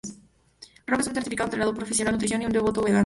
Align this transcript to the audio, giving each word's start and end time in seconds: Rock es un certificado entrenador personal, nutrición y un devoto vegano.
Rock 0.87 1.01
es 1.01 1.07
un 1.09 1.13
certificado 1.13 1.45
entrenador 1.45 1.75
personal, 1.77 2.13
nutrición 2.13 2.41
y 2.41 2.47
un 2.47 2.51
devoto 2.53 2.81
vegano. 2.81 2.99